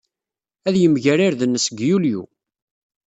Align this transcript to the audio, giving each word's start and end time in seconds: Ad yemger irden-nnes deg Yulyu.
Ad 0.67 0.75
yemger 0.81 1.19
irden-nnes 1.27 1.65
deg 1.69 1.79
Yulyu. 1.89 2.21